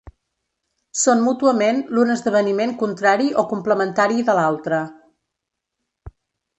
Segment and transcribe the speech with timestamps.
[1.01, 4.83] Són mútuament l'un esdeveniment contrari o complementari de l'altre.